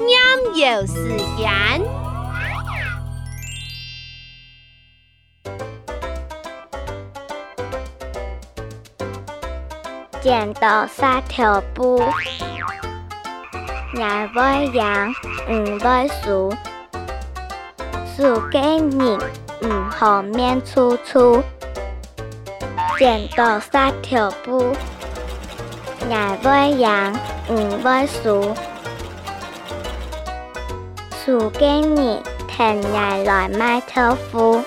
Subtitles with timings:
[0.00, 1.80] 就是盐。
[10.20, 12.02] 剪刀三条布，
[13.94, 15.10] 伢会养，
[15.48, 16.52] 唔会输，
[18.16, 19.18] 输给人
[19.62, 21.42] 唔好面粗粗。
[22.98, 24.76] 剪刀三条布，
[26.10, 27.12] 伢会养，
[27.48, 28.54] 唔会输，
[31.22, 34.62] 输给人，听伢来买豆腐。